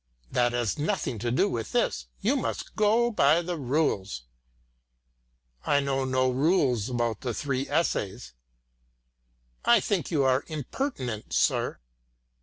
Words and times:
"That 0.31 0.53
has 0.53 0.79
nothing 0.79 1.19
to 1.19 1.29
do 1.29 1.47
with 1.47 1.73
this. 1.73 2.07
You 2.21 2.35
must 2.35 2.75
go 2.75 3.11
by 3.11 3.43
the 3.43 3.55
rules." 3.55 4.23
"I 5.63 5.79
know 5.79 6.05
no 6.05 6.31
rules 6.31 6.89
about 6.89 7.21
the 7.21 7.35
three 7.35 7.69
essays." 7.69 8.33
"I 9.63 9.79
think 9.79 10.09
you 10.09 10.23
are 10.23 10.43
impertinent, 10.47 11.33
sir." 11.33 11.77